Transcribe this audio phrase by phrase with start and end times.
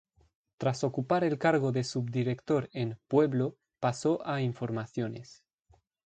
[0.57, 5.43] Tras ocupar el cargo de subdirector en "Pueblo", pasó a "Informaciones".